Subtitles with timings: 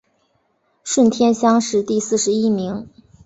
[0.83, 2.89] 顺天乡试第四十一名。